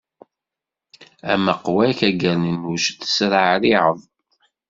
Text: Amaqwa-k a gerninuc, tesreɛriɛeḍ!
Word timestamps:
Amaqwa-k 1.31 1.99
a 2.07 2.09
gerninuc, 2.19 2.85
tesreɛriɛeḍ! 2.99 3.99